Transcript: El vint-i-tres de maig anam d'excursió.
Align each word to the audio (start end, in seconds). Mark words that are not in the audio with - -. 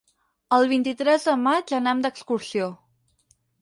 El 0.57 0.65
vint-i-tres 0.71 1.29
de 1.29 1.37
maig 1.43 1.77
anam 1.83 2.05
d'excursió. 2.07 2.75